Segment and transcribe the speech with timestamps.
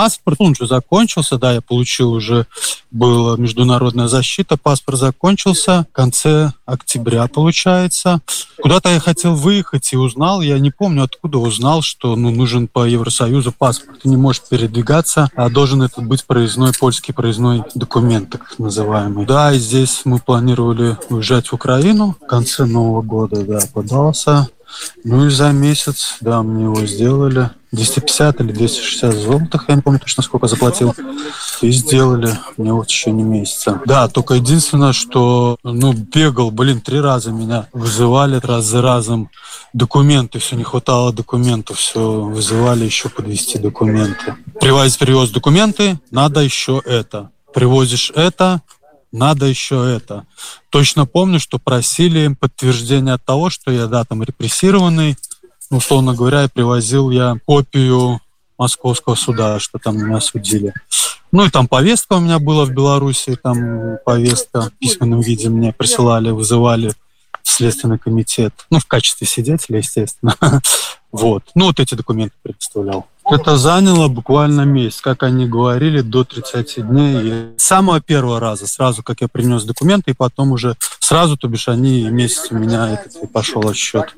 [0.00, 2.46] Паспорт, он же закончился, да, я получил уже,
[2.90, 8.22] была международная защита, паспорт закончился в конце октября, получается.
[8.62, 12.86] Куда-то я хотел выехать и узнал, я не помню, откуда узнал, что ну, нужен по
[12.86, 14.00] Евросоюзу паспорт.
[14.00, 19.26] Ты не можешь передвигаться, а должен этот быть проездной, польский проездной документ, так называемый.
[19.26, 24.48] Да, и здесь мы планировали уезжать в Украину в конце Нового года, да, подался.
[25.04, 27.50] Ну и за месяц, да, мне его сделали.
[27.72, 30.94] 250 или 260 золотых, я не помню точно сколько заплатил.
[31.62, 33.80] И сделали мне вот еще не месяца.
[33.86, 39.30] Да, только единственное, что, ну, бегал, блин, три раза меня вызывали раз за разом.
[39.72, 44.34] Документы, все не хватало документов, все вызывали еще подвести документы.
[44.60, 47.30] Привозить, привез документы, надо еще это.
[47.54, 48.62] Привозишь это,
[49.12, 50.26] надо еще это.
[50.70, 55.16] Точно помню, что просили подтверждение от того, что я, да, там репрессированный,
[55.70, 58.20] условно говоря, привозил я копию
[58.58, 60.72] московского суда, что там меня судили.
[61.32, 65.72] Ну и там повестка у меня была в Беларуси, там повестка в письменном виде мне
[65.72, 66.92] присылали, вызывали
[67.42, 68.52] в Следственный комитет.
[68.70, 70.36] Ну, в качестве свидетеля, естественно.
[71.12, 71.42] Вот.
[71.56, 73.08] Ну, вот эти документы предоставлял.
[73.30, 77.54] Это заняло буквально месяц, как они говорили, до 30 дней.
[77.56, 81.68] С самого первого раза, сразу как я принес документы, и потом уже сразу, то бишь
[81.68, 84.14] они месяц у меня этот, пошел отсчет.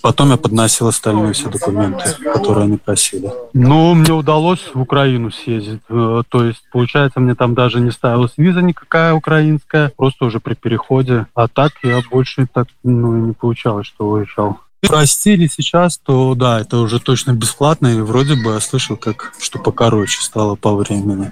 [0.00, 3.30] Потом я подносил остальные все документы, которые они просили.
[3.52, 5.80] Ну, мне удалось в Украину съездить.
[5.88, 10.54] Э, то есть, получается, мне там даже не ставилась виза никакая украинская, просто уже при
[10.54, 11.26] переходе.
[11.34, 16.78] А так я больше так ну, не получалось, что уезжал простили сейчас, то да, это
[16.78, 21.30] уже точно бесплатно, и вроде бы я слышал, как что покороче стало по времени.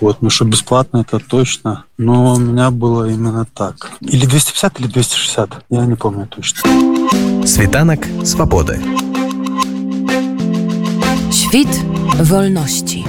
[0.00, 1.84] Вот, ну что бесплатно, это точно.
[1.98, 3.90] Но у меня было именно так.
[4.00, 6.60] Или 250, или 260, я не помню точно.
[7.46, 8.80] Світанак свабоды.
[11.30, 11.68] Świt
[12.30, 13.04] wolności.